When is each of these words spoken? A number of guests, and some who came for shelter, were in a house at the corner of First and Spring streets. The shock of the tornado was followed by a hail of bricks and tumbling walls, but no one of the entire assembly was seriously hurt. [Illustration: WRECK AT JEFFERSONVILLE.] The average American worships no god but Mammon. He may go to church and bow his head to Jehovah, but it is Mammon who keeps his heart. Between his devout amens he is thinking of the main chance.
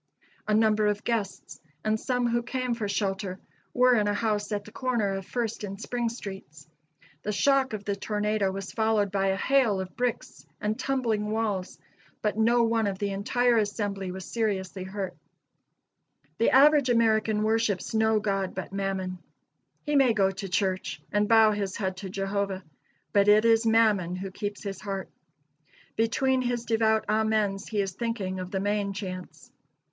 A 0.47 0.55
number 0.55 0.87
of 0.87 1.03
guests, 1.03 1.61
and 1.85 1.99
some 1.99 2.25
who 2.25 2.41
came 2.41 2.73
for 2.73 2.87
shelter, 2.87 3.39
were 3.71 3.93
in 3.93 4.07
a 4.07 4.15
house 4.15 4.51
at 4.51 4.65
the 4.65 4.71
corner 4.71 5.13
of 5.13 5.27
First 5.27 5.63
and 5.63 5.79
Spring 5.79 6.09
streets. 6.09 6.67
The 7.21 7.31
shock 7.31 7.73
of 7.73 7.85
the 7.85 7.95
tornado 7.95 8.49
was 8.51 8.71
followed 8.71 9.11
by 9.11 9.27
a 9.27 9.35
hail 9.35 9.79
of 9.79 9.95
bricks 9.95 10.43
and 10.59 10.79
tumbling 10.79 11.29
walls, 11.29 11.77
but 12.23 12.35
no 12.35 12.63
one 12.63 12.87
of 12.87 12.97
the 12.97 13.11
entire 13.11 13.57
assembly 13.57 14.11
was 14.11 14.25
seriously 14.25 14.83
hurt. 14.85 15.15
[Illustration: 16.39 16.39
WRECK 16.39 16.39
AT 16.39 16.39
JEFFERSONVILLE.] 16.39 16.39
The 16.39 16.65
average 16.79 16.89
American 16.89 17.43
worships 17.43 17.93
no 17.93 18.19
god 18.19 18.55
but 18.55 18.73
Mammon. 18.73 19.19
He 19.85 19.95
may 19.95 20.13
go 20.13 20.31
to 20.31 20.49
church 20.49 20.99
and 21.11 21.29
bow 21.29 21.51
his 21.51 21.75
head 21.77 21.97
to 21.97 22.09
Jehovah, 22.09 22.63
but 23.13 23.27
it 23.27 23.45
is 23.45 23.67
Mammon 23.67 24.15
who 24.15 24.31
keeps 24.31 24.63
his 24.63 24.81
heart. 24.81 25.11
Between 25.95 26.41
his 26.41 26.65
devout 26.65 27.05
amens 27.07 27.67
he 27.67 27.79
is 27.81 27.91
thinking 27.91 28.39
of 28.39 28.49
the 28.49 28.59
main 28.59 28.93
chance. 28.93 29.51